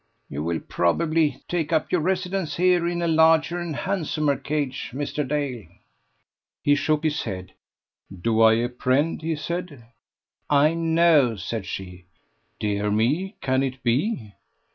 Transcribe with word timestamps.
"You 0.29 0.41
will 0.43 0.61
probably 0.61 1.43
take 1.47 1.71
up 1.71 1.91
your 1.91 2.01
residence 2.01 2.55
here, 2.55 2.87
in 2.87 3.03
a 3.03 3.07
larger 3.07 3.59
and 3.59 3.75
handsomer 3.75 4.35
cage. 4.35 4.89
Mr. 4.95 5.27
Dale." 5.27 5.67
He 6.63 6.73
shook 6.73 7.03
his 7.03 7.21
head. 7.21 7.53
"Do 8.11 8.41
I 8.41 8.63
apprehend..." 8.63 9.21
he 9.21 9.35
said. 9.35 9.85
"I 10.49 10.73
know," 10.73 11.35
said 11.35 11.67
she. 11.67 12.05
"Dear 12.59 12.89
me, 12.89 13.35
can 13.41 13.61
it 13.61 13.83
be?" 13.83 14.33